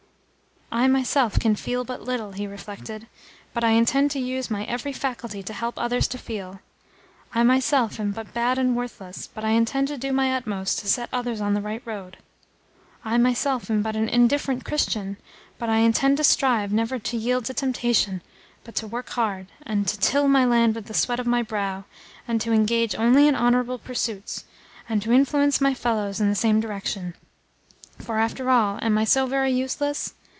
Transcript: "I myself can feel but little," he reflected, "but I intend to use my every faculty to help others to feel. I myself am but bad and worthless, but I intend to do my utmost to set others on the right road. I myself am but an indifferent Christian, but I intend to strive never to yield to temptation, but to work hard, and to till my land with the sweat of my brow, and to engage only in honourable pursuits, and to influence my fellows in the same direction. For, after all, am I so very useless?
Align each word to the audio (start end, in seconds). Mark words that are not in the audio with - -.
"I 0.73 0.87
myself 0.87 1.37
can 1.37 1.55
feel 1.57 1.83
but 1.83 2.01
little," 2.01 2.31
he 2.31 2.47
reflected, 2.47 3.07
"but 3.53 3.61
I 3.61 3.71
intend 3.71 4.09
to 4.11 4.19
use 4.19 4.49
my 4.49 4.63
every 4.63 4.93
faculty 4.93 5.43
to 5.43 5.51
help 5.51 5.77
others 5.77 6.07
to 6.07 6.17
feel. 6.17 6.61
I 7.35 7.43
myself 7.43 7.99
am 7.99 8.11
but 8.13 8.33
bad 8.33 8.57
and 8.57 8.73
worthless, 8.73 9.27
but 9.27 9.43
I 9.43 9.49
intend 9.49 9.89
to 9.89 9.97
do 9.97 10.13
my 10.13 10.33
utmost 10.33 10.79
to 10.79 10.87
set 10.87 11.09
others 11.11 11.41
on 11.41 11.55
the 11.55 11.61
right 11.61 11.81
road. 11.83 12.19
I 13.03 13.17
myself 13.17 13.69
am 13.69 13.81
but 13.81 13.97
an 13.97 14.07
indifferent 14.07 14.63
Christian, 14.63 15.17
but 15.59 15.67
I 15.67 15.79
intend 15.79 16.15
to 16.17 16.23
strive 16.23 16.71
never 16.71 16.97
to 16.99 17.17
yield 17.17 17.43
to 17.45 17.53
temptation, 17.53 18.21
but 18.63 18.73
to 18.75 18.87
work 18.87 19.09
hard, 19.09 19.47
and 19.63 19.85
to 19.89 19.99
till 19.99 20.29
my 20.29 20.45
land 20.45 20.73
with 20.73 20.85
the 20.85 20.93
sweat 20.93 21.19
of 21.19 21.27
my 21.27 21.41
brow, 21.43 21.83
and 22.29 22.39
to 22.39 22.53
engage 22.53 22.95
only 22.95 23.27
in 23.27 23.35
honourable 23.35 23.77
pursuits, 23.77 24.45
and 24.87 25.01
to 25.01 25.11
influence 25.11 25.59
my 25.59 25.73
fellows 25.73 26.21
in 26.21 26.29
the 26.29 26.33
same 26.33 26.61
direction. 26.61 27.13
For, 27.99 28.19
after 28.19 28.49
all, 28.49 28.79
am 28.81 28.97
I 28.97 29.03
so 29.03 29.25
very 29.25 29.51
useless? 29.51 30.13